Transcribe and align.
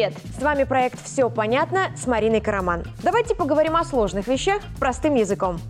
Привет! 0.00 0.16
С 0.38 0.42
вами 0.42 0.64
проект 0.64 1.04
«Все 1.04 1.28
понятно» 1.28 1.88
с 1.94 2.06
Мариной 2.06 2.40
Караман. 2.40 2.84
Давайте 3.02 3.34
поговорим 3.34 3.76
о 3.76 3.84
сложных 3.84 4.28
вещах 4.28 4.62
простым 4.78 5.14
языком. 5.14 5.60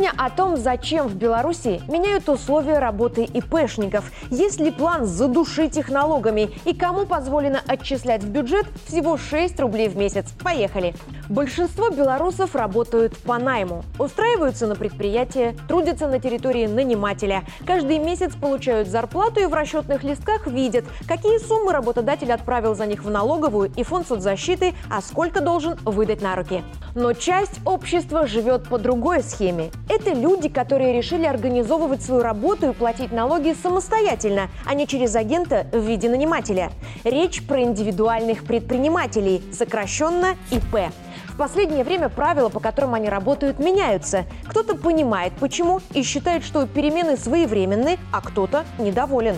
Сегодня 0.00 0.24
о 0.24 0.30
том, 0.30 0.56
зачем 0.56 1.08
в 1.08 1.14
Беларуси 1.14 1.82
меняют 1.86 2.26
условия 2.30 2.78
работы 2.78 3.22
ИПшников, 3.22 4.10
есть 4.30 4.58
ли 4.58 4.70
план 4.70 5.04
задушить 5.04 5.76
их 5.76 5.90
налогами 5.90 6.52
и 6.64 6.74
кому 6.74 7.04
позволено 7.04 7.60
отчислять 7.66 8.24
в 8.24 8.30
бюджет 8.30 8.64
всего 8.86 9.18
6 9.18 9.60
рублей 9.60 9.90
в 9.90 9.98
месяц. 9.98 10.32
Поехали! 10.42 10.94
Большинство 11.28 11.90
белорусов 11.90 12.54
работают 12.56 13.16
по 13.18 13.38
найму, 13.38 13.84
устраиваются 13.98 14.66
на 14.66 14.74
предприятие, 14.74 15.54
трудятся 15.68 16.08
на 16.08 16.18
территории 16.18 16.66
нанимателя. 16.66 17.44
Каждый 17.66 17.98
месяц 17.98 18.34
получают 18.34 18.88
зарплату 18.88 19.40
и 19.40 19.46
в 19.46 19.52
расчетных 19.52 20.02
листках 20.02 20.46
видят, 20.46 20.86
какие 21.06 21.38
суммы 21.38 21.72
работодатель 21.72 22.32
отправил 22.32 22.74
за 22.74 22.86
них 22.86 23.04
в 23.04 23.10
налоговую 23.10 23.70
и 23.76 23.82
фонд 23.82 24.08
соцзащиты, 24.08 24.72
а 24.90 25.02
сколько 25.02 25.42
должен 25.42 25.78
выдать 25.84 26.22
на 26.22 26.34
руки. 26.36 26.64
Но 26.94 27.12
часть 27.12 27.60
общества 27.66 28.26
живет 28.26 28.66
по 28.66 28.78
другой 28.78 29.22
схеме. 29.22 29.70
Это 29.90 30.12
люди, 30.12 30.48
которые 30.48 30.92
решили 30.92 31.26
организовывать 31.26 32.00
свою 32.00 32.22
работу 32.22 32.70
и 32.70 32.72
платить 32.72 33.10
налоги 33.10 33.56
самостоятельно, 33.60 34.48
а 34.64 34.74
не 34.74 34.86
через 34.86 35.16
агента 35.16 35.66
в 35.72 35.80
виде 35.80 36.08
нанимателя. 36.08 36.70
Речь 37.02 37.44
про 37.44 37.62
индивидуальных 37.62 38.44
предпринимателей, 38.44 39.42
сокращенно 39.52 40.36
ИП. 40.52 40.92
В 41.26 41.36
последнее 41.36 41.82
время 41.82 42.08
правила, 42.08 42.50
по 42.50 42.60
которым 42.60 42.94
они 42.94 43.08
работают, 43.08 43.58
меняются. 43.58 44.26
Кто-то 44.46 44.76
понимает, 44.76 45.32
почему, 45.40 45.80
и 45.92 46.04
считает, 46.04 46.44
что 46.44 46.68
перемены 46.68 47.16
своевременны, 47.16 47.98
а 48.12 48.20
кто-то 48.20 48.64
недоволен. 48.78 49.34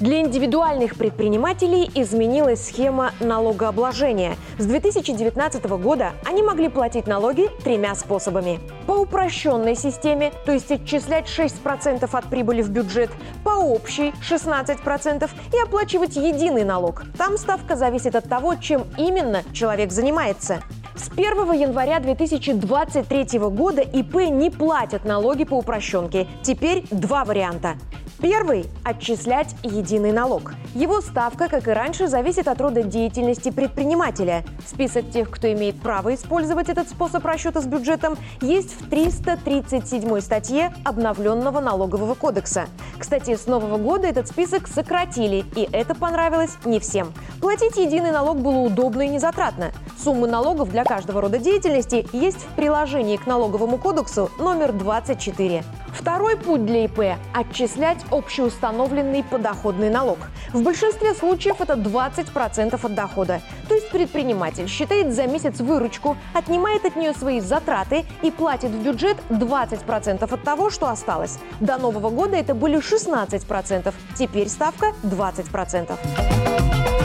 Для 0.00 0.20
индивидуальных 0.20 0.94
предпринимателей 0.94 1.90
изменилась 1.92 2.66
схема 2.66 3.10
налогообложения. 3.18 4.36
С 4.56 4.64
2019 4.64 5.64
года 5.82 6.12
они 6.24 6.40
могли 6.40 6.68
платить 6.68 7.08
налоги 7.08 7.48
тремя 7.64 7.96
способами. 7.96 8.60
По 8.86 8.92
упрощенной 8.92 9.74
системе, 9.74 10.32
то 10.46 10.52
есть 10.52 10.70
отчислять 10.70 11.26
6% 11.26 12.08
от 12.12 12.24
прибыли 12.26 12.62
в 12.62 12.70
бюджет, 12.70 13.10
по 13.42 13.50
общей 13.50 14.12
16% 14.22 15.28
и 15.52 15.60
оплачивать 15.60 16.14
единый 16.14 16.62
налог. 16.62 17.02
Там 17.18 17.36
ставка 17.36 17.74
зависит 17.74 18.14
от 18.14 18.28
того, 18.28 18.54
чем 18.54 18.84
именно 18.98 19.42
человек 19.52 19.90
занимается. 19.90 20.62
С 20.98 21.08
1 21.10 21.52
января 21.52 22.00
2023 22.00 23.38
года 23.38 23.82
ИП 23.82 24.16
не 24.32 24.50
платят 24.50 25.04
налоги 25.04 25.44
по 25.44 25.54
упрощенке. 25.54 26.26
Теперь 26.42 26.84
два 26.90 27.24
варианта. 27.24 27.76
Первый– 28.20 28.66
отчислять 28.84 29.54
единый 29.62 30.10
налог. 30.10 30.54
Его 30.74 31.00
ставка, 31.00 31.48
как 31.48 31.68
и 31.68 31.70
раньше, 31.70 32.08
зависит 32.08 32.48
от 32.48 32.60
рода 32.60 32.82
деятельности 32.82 33.52
предпринимателя. 33.52 34.44
Список 34.66 35.08
тех, 35.12 35.30
кто 35.30 35.52
имеет 35.52 35.80
право 35.80 36.12
использовать 36.12 36.68
этот 36.68 36.88
способ 36.88 37.24
расчета 37.24 37.60
с 37.60 37.66
бюджетом, 37.66 38.18
есть 38.40 38.72
в 38.80 38.90
337 38.90 40.20
статье 40.20 40.74
обновленного 40.84 41.60
налогового 41.60 42.14
кодекса. 42.14 42.66
Кстати, 42.98 43.36
с 43.36 43.46
нового 43.46 43.78
года 43.78 44.08
этот 44.08 44.26
список 44.26 44.66
сократили, 44.66 45.44
и 45.54 45.68
это 45.70 45.94
понравилось 45.94 46.56
не 46.64 46.80
всем. 46.80 47.12
Платить 47.40 47.76
единый 47.76 48.10
налог 48.10 48.38
было 48.38 48.58
удобно 48.58 49.02
и 49.02 49.08
незатратно. 49.08 49.70
Суммы 50.02 50.28
налогов 50.28 50.70
для 50.70 50.84
каждого 50.84 51.20
рода 51.20 51.38
деятельности 51.38 52.06
есть 52.12 52.38
в 52.38 52.54
приложении 52.54 53.16
к 53.16 53.26
налоговому 53.26 53.78
кодексу 53.78 54.30
номер 54.38 54.72
24. 54.72 55.64
Второй 55.92 56.36
путь 56.36 56.64
для 56.64 56.84
ИП– 56.84 57.18
отчислять 57.34 57.98
общеустановленный 58.12 59.24
подоходный 59.24 59.90
налог. 59.90 60.18
В 60.52 60.62
большинстве 60.62 61.14
случаев 61.14 61.60
это 61.60 61.74
20% 61.74 62.78
от 62.80 62.94
дохода. 62.94 63.40
То 63.68 63.74
есть 63.74 63.90
предприниматель 63.90 64.68
считает 64.68 65.12
за 65.12 65.26
месяц 65.26 65.58
выручку, 65.58 66.16
отнимает 66.32 66.84
от 66.84 66.94
нее 66.94 67.12
свои 67.12 67.40
затраты 67.40 68.04
и 68.22 68.30
платит 68.30 68.70
в 68.70 68.80
бюджет 68.80 69.16
20% 69.30 70.32
от 70.32 70.42
того, 70.44 70.70
что 70.70 70.88
осталось. 70.88 71.40
До 71.58 71.76
Нового 71.76 72.10
года 72.10 72.36
это 72.36 72.54
были 72.54 72.78
16%, 72.78 73.92
теперь 74.16 74.48
ставка 74.48 74.92
20%. 75.02 76.97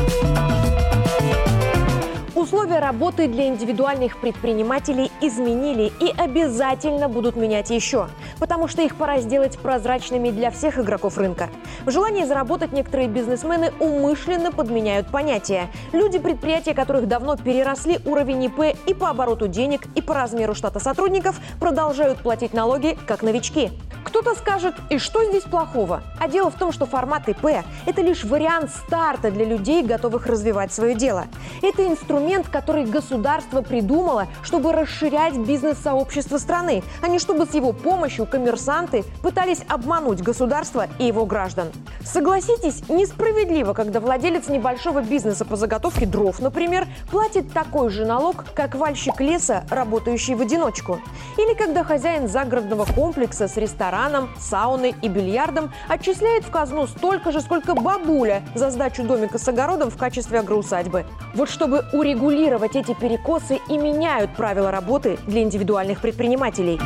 Условия 2.54 2.78
работы 2.78 3.28
для 3.28 3.48
индивидуальных 3.48 4.22
предпринимателей 4.22 5.12
изменили 5.22 5.92
и 6.00 6.14
обязательно 6.16 7.10
будут 7.10 7.36
менять 7.36 7.72
еще, 7.72 8.10
потому 8.38 8.68
что 8.68 8.84
их 8.84 8.96
пора 8.96 9.22
сделать 9.22 9.58
прозрачными 9.58 10.30
для 10.30 10.52
всех 10.52 10.78
игроков 10.78 11.18
рынка. 11.18 11.50
В 11.84 11.90
желании 11.90 12.26
заработать 12.26 12.72
некоторые 12.72 13.08
бизнесмены 13.08 13.74
умышленно 13.80 14.52
подменяют 14.52 15.08
понятия. 15.08 15.72
Люди, 15.94 16.20
предприятия 16.20 16.76
которых 16.76 17.08
давно 17.08 17.38
переросли 17.38 18.00
уровень 18.06 18.44
ИП 18.44 18.78
и 18.86 18.94
по 18.94 19.10
обороту 19.10 19.48
денег, 19.48 19.88
и 19.96 20.04
по 20.04 20.14
размеру 20.14 20.54
штата 20.54 20.80
сотрудников, 20.80 21.40
продолжают 21.60 22.20
платить 22.20 22.54
налоги 22.54 22.96
как 23.08 23.24
новички. 23.24 23.72
Кто-то 24.04 24.36
скажет, 24.36 24.76
и 24.90 25.00
что 25.00 25.24
здесь 25.26 25.44
плохого? 25.44 26.04
А 26.20 26.28
дело 26.28 26.52
в 26.52 26.56
том, 26.56 26.72
что 26.72 26.86
формат 26.86 27.28
ИП– 27.30 27.66
это 27.88 28.02
лишь 28.02 28.24
вариант 28.24 28.70
старта 28.70 29.32
для 29.32 29.44
людей, 29.44 29.82
готовых 29.82 30.28
развивать 30.28 30.72
свое 30.72 30.94
дело. 30.94 31.26
Это 31.62 31.88
инструмент, 31.88 32.43
который 32.50 32.86
государство 32.86 33.62
придумало, 33.62 34.28
чтобы 34.44 34.72
расширять 34.74 35.38
бизнес-сообщество 35.38 36.38
страны, 36.38 36.84
а 37.02 37.08
не 37.08 37.20
чтобы 37.20 37.46
с 37.46 37.54
его 37.54 37.74
помощью 37.74 38.26
коммерсанты 38.26 39.04
пытались 39.22 39.62
обмануть 39.68 40.22
государство 40.22 40.88
и 41.00 41.06
его 41.06 41.26
граждан. 41.26 41.70
Согласитесь, 42.04 42.88
несправедливо, 42.90 43.74
когда 43.74 44.00
владелец 44.00 44.48
небольшого 44.48 45.02
бизнеса 45.02 45.46
по 45.46 45.56
заготовке 45.56 46.06
дров, 46.06 46.40
например, 46.40 46.88
платит 47.10 47.52
такой 47.54 47.90
же 47.90 48.06
налог, 48.06 48.46
как 48.54 48.76
вальщик 48.76 49.20
леса, 49.22 49.64
работающий 49.70 50.36
в 50.36 50.42
одиночку. 50.42 51.00
Или 51.38 51.54
когда 51.56 51.84
хозяин 51.84 52.28
загородного 52.28 52.86
комплекса 52.86 53.48
с 53.48 53.58
рестораном, 53.58 54.30
сауной 54.40 54.96
и 55.02 55.08
бильярдом 55.08 55.72
отчисляет 55.88 56.44
в 56.44 56.52
казну 56.52 56.88
столько 56.88 57.32
же, 57.32 57.42
сколько 57.42 57.74
бабуля 57.74 58.44
за 58.56 58.70
сдачу 58.70 59.04
домика 59.04 59.38
с 59.38 59.48
огородом 59.48 59.90
в 59.90 59.98
качестве 59.98 60.40
агроусадьбы. 60.40 61.06
Вот 61.34 61.50
чтобы 61.50 61.86
урегулировать 61.94 62.33
эти 62.76 62.94
перекосы 62.94 63.60
и 63.70 63.78
меняют 63.78 64.36
правила 64.36 64.72
работы 64.72 65.18
для 65.28 65.42
индивидуальных 65.42 66.02
предпринимателей. 66.02 66.80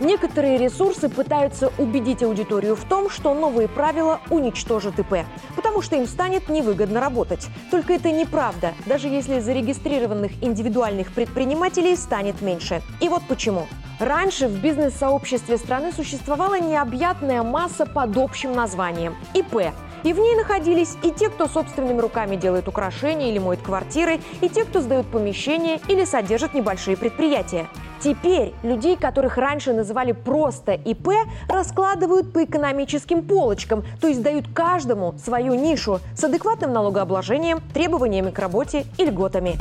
Некоторые 0.00 0.58
ресурсы 0.58 1.08
пытаются 1.08 1.72
убедить 1.78 2.22
аудиторию 2.22 2.76
в 2.76 2.84
том, 2.84 3.10
что 3.10 3.34
новые 3.34 3.68
правила 3.68 4.20
уничтожат 4.30 4.98
ИП, 4.98 5.26
потому 5.56 5.82
что 5.82 5.96
им 5.96 6.06
станет 6.06 6.48
невыгодно 6.48 7.00
работать. 7.00 7.48
Только 7.70 7.94
это 7.94 8.10
неправда, 8.10 8.74
даже 8.86 9.08
если 9.08 9.40
зарегистрированных 9.40 10.42
индивидуальных 10.42 11.12
предпринимателей 11.12 11.96
станет 11.96 12.42
меньше. 12.42 12.82
И 13.00 13.08
вот 13.08 13.22
почему. 13.28 13.66
Раньше 13.98 14.48
в 14.48 14.60
бизнес-сообществе 14.60 15.56
страны 15.56 15.92
существовала 15.92 16.60
необъятная 16.60 17.42
масса 17.42 17.86
под 17.86 18.16
общим 18.16 18.52
названием– 18.52 19.14
ИП 19.34 19.72
и 20.04 20.12
в 20.12 20.18
ней 20.18 20.36
находились 20.36 20.96
и 21.02 21.10
те, 21.10 21.28
кто 21.28 21.48
собственными 21.48 22.00
руками 22.00 22.36
делает 22.36 22.68
украшения 22.68 23.30
или 23.30 23.38
моет 23.38 23.62
квартиры, 23.62 24.20
и 24.40 24.48
те, 24.48 24.64
кто 24.64 24.80
сдают 24.80 25.06
помещения 25.06 25.80
или 25.88 26.04
содержит 26.04 26.54
небольшие 26.54 26.96
предприятия. 26.96 27.66
Теперь 28.00 28.52
людей, 28.62 28.96
которых 28.96 29.38
раньше 29.38 29.72
называли 29.72 30.12
просто 30.12 30.72
ИП, 30.72 31.08
раскладывают 31.48 32.32
по 32.32 32.44
экономическим 32.44 33.22
полочкам, 33.22 33.82
то 34.00 34.08
есть 34.08 34.22
дают 34.22 34.46
каждому 34.52 35.14
свою 35.24 35.54
нишу 35.54 36.00
с 36.14 36.22
адекватным 36.22 36.72
налогообложением, 36.72 37.62
требованиями 37.72 38.30
к 38.30 38.38
работе 38.38 38.84
и 38.98 39.06
льготами. 39.06 39.56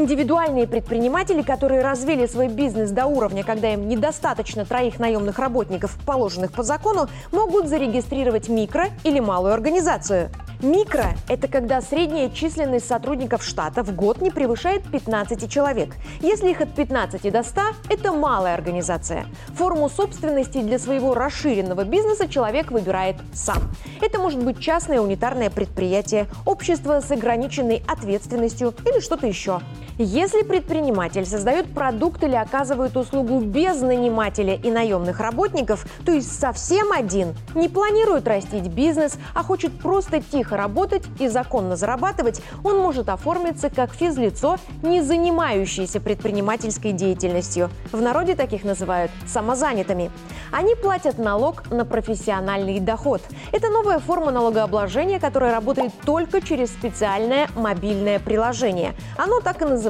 Индивидуальные 0.00 0.66
предприниматели, 0.66 1.42
которые 1.42 1.82
развили 1.82 2.24
свой 2.24 2.48
бизнес 2.48 2.90
до 2.90 3.04
уровня, 3.04 3.44
когда 3.44 3.74
им 3.74 3.86
недостаточно 3.86 4.64
троих 4.64 4.98
наемных 4.98 5.38
работников, 5.38 5.94
положенных 6.06 6.52
по 6.52 6.62
закону, 6.62 7.06
могут 7.32 7.68
зарегистрировать 7.68 8.48
микро 8.48 8.86
или 9.04 9.20
малую 9.20 9.52
организацию. 9.52 10.30
Микро– 10.62 11.14
это 11.28 11.48
когда 11.48 11.80
средняя 11.80 12.28
численность 12.28 12.86
сотрудников 12.86 13.42
штата 13.42 13.82
в 13.82 13.94
год 13.94 14.20
не 14.20 14.30
превышает 14.30 14.90
15 14.90 15.50
человек. 15.50 15.94
Если 16.20 16.50
их 16.50 16.60
от 16.60 16.74
15 16.74 17.32
до 17.32 17.42
100– 17.42 17.60
это 17.90 18.12
малая 18.12 18.54
организация. 18.54 19.26
Форму 19.54 19.88
собственности 19.88 20.62
для 20.62 20.78
своего 20.78 21.14
расширенного 21.14 21.84
бизнеса 21.84 22.28
человек 22.28 22.70
выбирает 22.72 23.16
сам. 23.32 23.70
Это 24.02 24.18
может 24.18 24.42
быть 24.42 24.60
частное 24.60 25.00
унитарное 25.00 25.48
предприятие, 25.48 26.26
общество 26.44 27.00
с 27.00 27.10
ограниченной 27.10 27.82
ответственностью 27.86 28.74
или 28.84 29.00
что-то 29.00 29.26
еще. 29.26 29.60
Если 30.02 30.40
предприниматель 30.44 31.26
создает 31.26 31.74
продукт 31.74 32.24
или 32.24 32.34
оказывает 32.34 32.96
услугу 32.96 33.38
без 33.40 33.82
нанимателя 33.82 34.54
и 34.54 34.70
наемных 34.70 35.20
работников, 35.20 35.84
то 36.06 36.12
есть 36.12 36.40
совсем 36.40 36.90
один, 36.90 37.34
не 37.54 37.68
планирует 37.68 38.26
растить 38.26 38.68
бизнес, 38.68 39.18
а 39.34 39.42
хочет 39.42 39.78
просто 39.78 40.22
тихо 40.22 40.56
работать 40.56 41.02
и 41.18 41.28
законно 41.28 41.76
зарабатывать, 41.76 42.40
он 42.64 42.78
может 42.78 43.10
оформиться 43.10 43.68
как 43.68 43.92
физлицо, 43.92 44.56
не 44.82 45.02
занимающееся 45.02 46.00
предпринимательской 46.00 46.92
деятельностью. 46.92 47.68
В 47.92 48.00
народе 48.00 48.34
таких 48.34 48.64
называют 48.64 49.10
самозанятыми. 49.26 50.10
Они 50.50 50.76
платят 50.76 51.18
налог 51.18 51.70
на 51.70 51.84
профессиональный 51.84 52.80
доход. 52.80 53.20
Это 53.52 53.68
новая 53.68 53.98
форма 53.98 54.30
налогообложения, 54.30 55.20
которая 55.20 55.52
работает 55.52 55.92
только 56.06 56.40
через 56.40 56.70
специальное 56.70 57.50
мобильное 57.54 58.18
приложение. 58.18 58.94
Оно 59.18 59.40
так 59.40 59.60
и 59.60 59.66
называется 59.66 59.89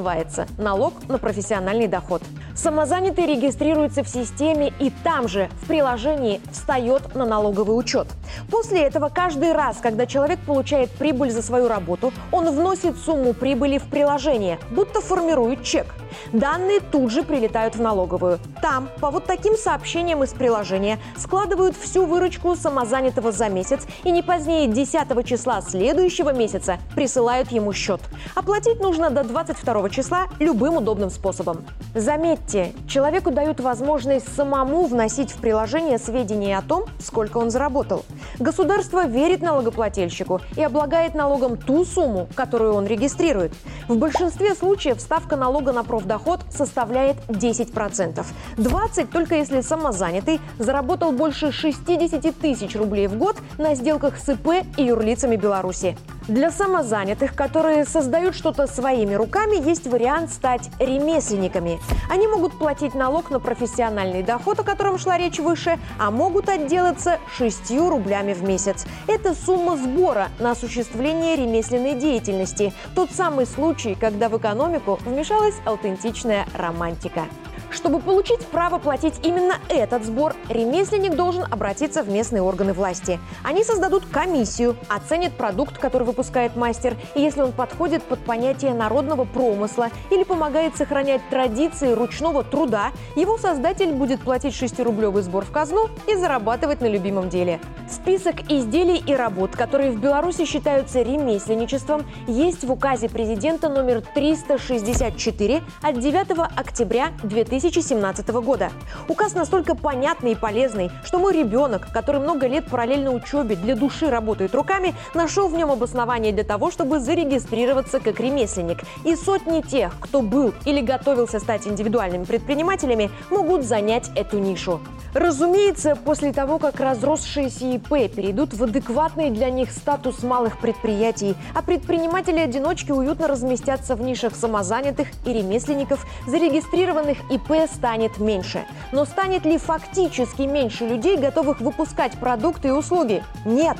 налог 0.57 0.93
на 1.07 1.17
профессиональный 1.17 1.87
доход. 1.87 2.21
Самозанятый 2.55 3.25
регистрируется 3.25 4.03
в 4.03 4.09
системе 4.09 4.73
и 4.79 4.91
там 5.03 5.27
же, 5.27 5.49
в 5.61 5.67
приложении, 5.67 6.41
встает 6.51 7.15
на 7.15 7.25
налоговый 7.25 7.77
учет. 7.77 8.07
После 8.49 8.81
этого 8.81 9.09
каждый 9.09 9.53
раз, 9.53 9.77
когда 9.81 10.05
человек 10.05 10.39
получает 10.39 10.91
прибыль 10.91 11.31
за 11.31 11.41
свою 11.41 11.67
работу, 11.67 12.11
он 12.31 12.49
вносит 12.49 12.97
сумму 12.97 13.33
прибыли 13.33 13.77
в 13.77 13.83
приложение, 13.89 14.59
будто 14.71 15.01
формирует 15.01 15.63
чек. 15.63 15.87
Данные 16.33 16.79
тут 16.79 17.11
же 17.11 17.23
прилетают 17.23 17.75
в 17.75 17.81
налоговую. 17.81 18.39
Там, 18.61 18.89
по 18.99 19.11
вот 19.11 19.25
таким 19.25 19.55
сообщениям 19.55 20.23
из 20.23 20.33
приложения, 20.33 20.99
складывают 21.17 21.75
всю 21.75 22.05
выручку 22.05 22.55
самозанятого 22.55 23.31
за 23.31 23.49
месяц 23.49 23.81
и 24.03 24.11
не 24.11 24.21
позднее 24.21 24.67
10 24.67 25.25
числа 25.25 25.61
следующего 25.61 26.33
месяца 26.33 26.77
присылают 26.95 27.51
ему 27.51 27.73
счет. 27.73 28.01
Оплатить 28.35 28.79
нужно 28.79 29.09
до 29.09 29.23
22 29.23 29.89
числа 29.89 30.27
любым 30.39 30.77
удобным 30.77 31.09
способом. 31.09 31.65
Заметьте, 31.95 32.73
человеку 32.87 33.31
дают 33.31 33.59
возможность 33.59 34.33
самому 34.35 34.85
вносить 34.85 35.31
в 35.31 35.37
приложение 35.37 35.97
сведения 35.97 36.57
о 36.57 36.61
том, 36.61 36.85
сколько 36.99 37.37
он 37.37 37.51
заработал. 37.51 38.05
Государство 38.39 39.05
верит 39.05 39.41
налогоплательщику 39.41 40.41
и 40.55 40.63
облагает 40.63 41.15
налогом 41.15 41.57
ту 41.57 41.85
сумму, 41.85 42.27
которую 42.35 42.73
он 42.73 42.85
регистрирует. 42.85 43.53
В 43.87 43.97
большинстве 43.97 44.55
случаев 44.55 45.01
ставка 45.01 45.35
налога 45.35 45.73
на 45.73 45.83
профдоход 46.01 46.41
составляет 46.49 47.17
10%. 47.27 48.25
20% 48.57 49.07
только 49.11 49.35
если 49.35 49.61
самозанятый 49.61 50.39
заработал 50.57 51.11
больше 51.11 51.51
60 51.51 52.35
тысяч 52.37 52.75
рублей 52.75 53.07
в 53.07 53.15
год 53.17 53.37
на 53.57 53.75
сделках 53.75 54.17
с 54.17 54.29
ИП 54.29 54.65
и 54.77 54.83
юрлицами 54.83 55.35
Беларуси. 55.35 55.95
Для 56.31 56.49
самозанятых, 56.49 57.35
которые 57.35 57.83
создают 57.83 58.35
что-то 58.35 58.65
своими 58.65 59.15
руками, 59.15 59.61
есть 59.67 59.85
вариант 59.85 60.31
стать 60.31 60.69
ремесленниками. 60.79 61.77
Они 62.09 62.25
могут 62.25 62.57
платить 62.57 62.95
налог 62.95 63.31
на 63.31 63.41
профессиональный 63.41 64.23
доход, 64.23 64.61
о 64.61 64.63
котором 64.63 64.97
шла 64.97 65.17
речь 65.17 65.39
выше, 65.39 65.77
а 65.99 66.09
могут 66.09 66.47
отделаться 66.47 67.19
6 67.35 67.71
рублями 67.71 68.31
в 68.31 68.43
месяц. 68.43 68.85
Это 69.07 69.35
сумма 69.35 69.75
сбора 69.75 70.29
на 70.39 70.51
осуществление 70.51 71.35
ремесленной 71.35 71.95
деятельности. 71.95 72.71
Тот 72.95 73.11
самый 73.11 73.45
случай, 73.45 73.95
когда 73.99 74.29
в 74.29 74.37
экономику 74.37 74.99
вмешалась 75.03 75.55
аутентичная 75.65 76.45
романтика. 76.53 77.25
Чтобы 77.71 77.99
получить 77.99 78.45
право 78.47 78.79
платить 78.79 79.13
именно 79.23 79.55
этот 79.69 80.03
сбор, 80.05 80.35
ремесленник 80.49 81.15
должен 81.15 81.45
обратиться 81.49 82.03
в 82.03 82.09
местные 82.09 82.41
органы 82.41 82.73
власти. 82.73 83.19
Они 83.43 83.63
создадут 83.63 84.05
комиссию, 84.05 84.75
оценят 84.89 85.33
продукт, 85.33 85.77
который 85.77 86.03
выпускает 86.03 86.57
мастер, 86.57 86.97
и 87.15 87.21
если 87.21 87.41
он 87.41 87.53
подходит 87.53 88.03
под 88.03 88.19
понятие 88.19 88.73
народного 88.73 89.23
промысла 89.23 89.89
или 90.09 90.23
помогает 90.23 90.75
сохранять 90.75 91.21
традиции 91.29 91.93
ручного 91.93 92.43
труда, 92.43 92.91
его 93.15 93.37
создатель 93.37 93.93
будет 93.93 94.21
платить 94.21 94.53
6-рублевый 94.53 95.23
сбор 95.23 95.45
в 95.45 95.51
казну 95.51 95.87
и 96.07 96.15
зарабатывать 96.15 96.81
на 96.81 96.87
любимом 96.87 97.29
деле. 97.29 97.61
Список 97.91 98.49
изделий 98.49 99.03
и 99.05 99.13
работ, 99.13 99.55
которые 99.55 99.91
в 99.91 99.99
Беларуси 99.99 100.45
считаются 100.45 101.01
ремесленничеством, 101.01 102.05
есть 102.27 102.63
в 102.63 102.71
указе 102.71 103.09
президента 103.09 103.69
номер 103.69 104.01
364 104.15 105.61
от 105.83 105.99
9 105.99 106.27
октября 106.55 107.09
2000 107.23 107.51
2017 107.61 108.27
года. 108.29 108.71
Указ 109.07 109.33
настолько 109.33 109.75
понятный 109.75 110.31
и 110.31 110.35
полезный, 110.35 110.91
что 111.03 111.19
мой 111.19 111.33
ребенок, 111.33 111.91
который 111.91 112.21
много 112.21 112.47
лет 112.47 112.67
параллельно 112.67 113.11
учебе 113.11 113.55
для 113.55 113.75
души 113.75 114.09
работает 114.09 114.55
руками, 114.55 114.93
нашел 115.13 115.47
в 115.47 115.53
нем 115.53 115.71
обоснование 115.71 116.31
для 116.31 116.43
того, 116.43 116.71
чтобы 116.71 116.99
зарегистрироваться 116.99 117.99
как 117.99 118.19
ремесленник. 118.19 118.79
И 119.03 119.15
сотни 119.15 119.61
тех, 119.61 119.93
кто 119.99 120.21
был 120.21 120.53
или 120.65 120.81
готовился 120.81 121.39
стать 121.39 121.67
индивидуальными 121.67 122.23
предпринимателями, 122.23 123.11
могут 123.29 123.63
занять 123.63 124.09
эту 124.15 124.39
нишу. 124.39 124.79
Разумеется, 125.13 125.95
после 125.95 126.31
того, 126.31 126.57
как 126.57 126.79
разросшиеся 126.79 127.65
ИП 127.81 128.13
перейдут 128.13 128.53
в 128.53 128.63
адекватный 128.63 129.29
для 129.29 129.49
них 129.49 129.71
статус 129.71 130.23
малых 130.23 130.59
предприятий, 130.59 131.35
а 131.53 131.61
предприниматели-одиночки 131.61 132.91
уютно 132.91 133.27
разместятся 133.27 133.95
в 133.95 134.01
нишах 134.01 134.35
самозанятых 134.35 135.07
и 135.25 135.33
ремесленников, 135.33 136.05
зарегистрированных 136.27 137.17
ИП 137.31 137.69
станет 137.73 138.19
меньше. 138.19 138.65
Но 138.91 139.05
станет 139.05 139.45
ли 139.45 139.57
фактически 139.57 140.43
меньше 140.43 140.85
людей, 140.85 141.17
готовых 141.17 141.61
выпускать 141.61 142.13
продукты 142.13 142.69
и 142.69 142.71
услуги? 142.71 143.23
Нет. 143.45 143.77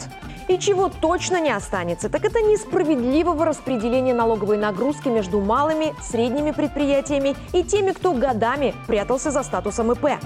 И 0.48 0.58
чего 0.58 0.90
точно 0.90 1.40
не 1.40 1.52
останется, 1.52 2.10
так 2.10 2.26
это 2.26 2.42
несправедливого 2.42 3.46
распределения 3.46 4.14
налоговой 4.14 4.58
нагрузки 4.58 5.08
между 5.08 5.40
малыми, 5.40 5.94
средними 6.02 6.52
предприятиями 6.52 7.36
и 7.54 7.64
теми, 7.64 7.92
кто 7.92 8.12
годами 8.14 8.74
прятался 8.88 9.32
за 9.32 9.44
статусом 9.44 9.92
ИП 9.94 10.18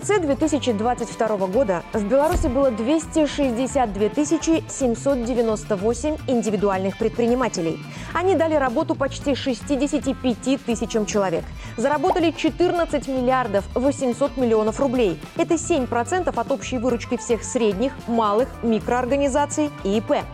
конце 0.00 0.18
2022 0.18 1.46
года 1.48 1.82
в 1.92 2.02
Беларуси 2.08 2.46
было 2.46 2.70
262 2.70 4.24
798 4.24 6.16
индивидуальных 6.26 6.96
предпринимателей. 6.96 7.78
Они 8.14 8.34
дали 8.34 8.54
работу 8.54 8.94
почти 8.94 9.34
65 9.34 10.64
тысячам 10.64 11.04
человек. 11.04 11.44
Заработали 11.76 12.30
14 12.30 13.08
миллиардов 13.08 13.66
800 13.74 14.38
миллионов 14.38 14.80
рублей. 14.80 15.20
Это 15.36 15.56
7% 15.56 16.32
от 16.34 16.50
общей 16.50 16.78
выручки 16.78 17.18
всех 17.18 17.44
средних, 17.44 17.92
малых, 18.08 18.48
микроорганизаций 18.62 19.70
и 19.84 19.98
ИП. 19.98 20.24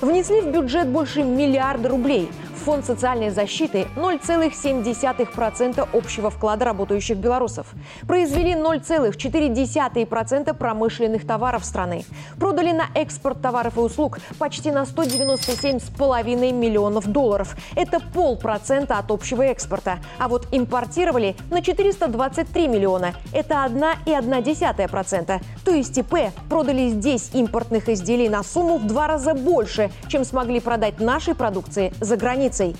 Внесли 0.00 0.40
в 0.40 0.48
бюджет 0.48 0.88
больше 0.88 1.22
миллиарда 1.22 1.90
рублей. 1.90 2.28
Фонд 2.64 2.86
социальной 2.86 3.30
защиты 3.30 3.88
0,7% 3.96 5.88
общего 5.92 6.30
вклада 6.30 6.64
работающих 6.64 7.16
белорусов. 7.16 7.66
Произвели 8.06 8.52
0,4% 8.52 10.54
промышленных 10.54 11.26
товаров 11.26 11.64
страны. 11.64 12.04
Продали 12.38 12.70
на 12.70 12.86
экспорт 12.94 13.42
товаров 13.42 13.78
и 13.78 13.80
услуг 13.80 14.20
почти 14.38 14.70
на 14.70 14.84
197,5 14.84 16.52
миллионов 16.52 17.08
долларов. 17.08 17.56
Это 17.74 17.98
полпроцента 17.98 18.98
от 18.98 19.10
общего 19.10 19.42
экспорта. 19.42 19.98
А 20.20 20.28
вот 20.28 20.46
импортировали 20.52 21.34
на 21.50 21.62
423 21.62 22.68
миллиона. 22.68 23.14
Это 23.32 23.66
1,1%. 23.66 25.42
То 25.64 25.70
есть 25.72 25.98
ИП 25.98 26.14
продали 26.48 26.90
здесь 26.90 27.30
импортных 27.32 27.88
изделий 27.88 28.28
на 28.28 28.44
сумму 28.44 28.78
в 28.78 28.86
два 28.86 29.08
раза 29.08 29.34
больше, 29.34 29.90
чем 30.06 30.24
смогли 30.24 30.60
продать 30.60 31.00
нашей 31.00 31.34
продукции 31.34 31.92
за 32.00 32.16
границей 32.16 32.51
границей. 32.52 32.76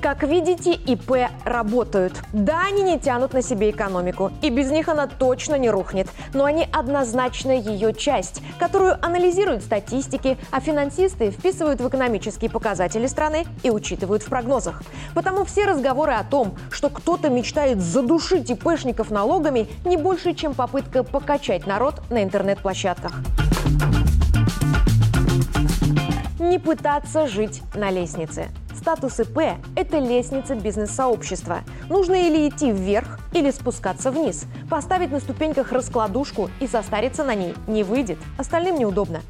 Как 0.00 0.22
видите, 0.22 0.72
ИП 0.72 1.28
работают. 1.44 2.14
Да, 2.32 2.62
они 2.66 2.82
не 2.82 2.98
тянут 2.98 3.32
на 3.32 3.42
себе 3.42 3.70
экономику, 3.70 4.30
и 4.42 4.50
без 4.50 4.70
них 4.70 4.88
она 4.88 5.06
точно 5.06 5.56
не 5.56 5.70
рухнет, 5.70 6.08
но 6.32 6.44
они 6.44 6.68
однозначно 6.72 7.50
ее 7.50 7.92
часть, 7.92 8.42
которую 8.58 9.04
анализируют 9.04 9.62
статистики, 9.62 10.36
а 10.50 10.60
финансисты 10.60 11.30
вписывают 11.30 11.80
в 11.80 11.88
экономические 11.88 12.50
показатели 12.50 13.06
страны 13.06 13.46
и 13.62 13.70
учитывают 13.70 14.22
в 14.22 14.28
прогнозах. 14.28 14.82
Потому 15.14 15.44
все 15.44 15.64
разговоры 15.64 16.12
о 16.12 16.24
том, 16.24 16.56
что 16.70 16.88
кто-то 16.90 17.28
мечтает 17.28 17.80
задушить 17.80 18.50
ИПшников 18.50 19.10
налогами, 19.10 19.68
не 19.84 19.96
больше, 19.96 20.34
чем 20.34 20.54
попытка 20.54 21.02
покачать 21.02 21.66
народ 21.66 22.02
на 22.10 22.22
интернет-площадках 22.22 23.12
не 26.38 26.58
пытаться 26.58 27.26
жить 27.26 27.62
на 27.74 27.90
лестнице. 27.90 28.50
Статус 28.78 29.18
ИП– 29.20 29.38
это 29.76 29.98
лестница 29.98 30.54
бизнес-сообщества. 30.54 31.60
Нужно 31.88 32.14
или 32.14 32.48
идти 32.48 32.70
вверх, 32.70 33.18
или 33.32 33.50
спускаться 33.50 34.10
вниз. 34.10 34.44
Поставить 34.70 35.10
на 35.10 35.20
ступеньках 35.20 35.72
раскладушку 35.72 36.50
и 36.60 36.66
состариться 36.66 37.24
на 37.24 37.34
ней 37.34 37.54
не 37.66 37.84
выйдет. 37.84 38.18
Остальным 38.38 38.78
неудобно. 38.78 39.20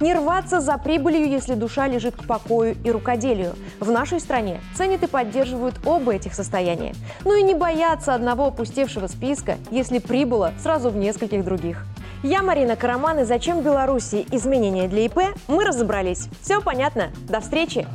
Не 0.00 0.14
рваться 0.14 0.60
за 0.60 0.78
прибылью, 0.78 1.28
если 1.28 1.54
душа 1.54 1.86
лежит 1.86 2.16
к 2.16 2.26
покою 2.26 2.76
и 2.82 2.90
рукоделию. 2.90 3.54
В 3.78 3.90
нашей 3.90 4.20
стране 4.20 4.60
ценят 4.74 5.02
и 5.02 5.06
поддерживают 5.06 5.74
оба 5.84 6.14
этих 6.14 6.34
состояния. 6.34 6.94
Ну 7.24 7.34
и 7.36 7.42
не 7.42 7.54
бояться 7.54 8.14
одного 8.14 8.46
опустевшего 8.46 9.06
списка, 9.06 9.58
если 9.70 9.98
прибыло 9.98 10.52
сразу 10.60 10.90
в 10.90 10.96
нескольких 10.96 11.44
других. 11.44 11.84
Я 12.22 12.42
Марина 12.42 12.74
Караман, 12.74 13.18
и 13.18 13.24
«Зачем 13.24 13.60
Беларуси? 13.60 14.26
Изменения 14.32 14.88
для 14.88 15.04
ИП» 15.04 15.18
мы 15.46 15.62
разобрались. 15.62 16.28
Все 16.40 16.62
понятно. 16.62 17.10
До 17.28 17.40
встречи! 17.40 17.86